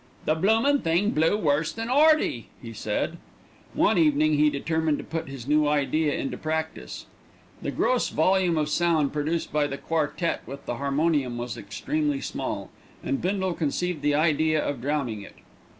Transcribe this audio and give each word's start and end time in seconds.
"The 0.25 0.33
bloomin' 0.33 0.79
thing 0.79 1.11
blew 1.11 1.37
worse 1.37 1.71
than 1.71 1.87
'Earty," 1.91 2.47
he 2.59 2.73
said. 2.73 3.17
One 3.75 3.99
evening 3.99 4.33
he 4.33 4.49
determined 4.49 4.97
to 4.97 5.03
put 5.03 5.29
his 5.29 5.47
new 5.47 5.67
idea 5.67 6.15
into 6.15 6.37
practice. 6.39 7.05
The 7.61 7.69
gross 7.69 8.09
volume 8.09 8.57
of 8.57 8.67
sound 8.67 9.13
produced 9.13 9.53
by 9.53 9.67
the 9.67 9.77
quartette 9.77 10.41
with 10.47 10.65
the 10.65 10.77
harmonium 10.77 11.37
was 11.37 11.55
extremely 11.55 12.19
small, 12.19 12.71
and 13.03 13.21
Bindle 13.21 13.53
conceived 13.53 14.01
the 14.01 14.15
idea 14.15 14.59
of 14.67 14.81
drowning 14.81 15.21
it. 15.21 15.35